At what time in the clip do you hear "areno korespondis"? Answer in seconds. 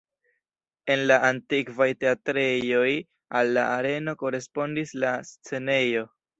3.77-4.99